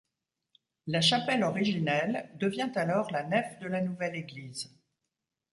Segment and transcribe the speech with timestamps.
[0.87, 4.75] La chapelle originelle devient alors la nef de la nouvelle église.